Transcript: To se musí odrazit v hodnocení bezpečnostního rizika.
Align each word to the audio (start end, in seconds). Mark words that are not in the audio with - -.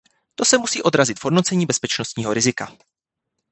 To 0.35 0.45
se 0.45 0.57
musí 0.57 0.83
odrazit 0.83 1.19
v 1.19 1.23
hodnocení 1.23 1.65
bezpečnostního 1.65 2.33
rizika. 2.33 2.77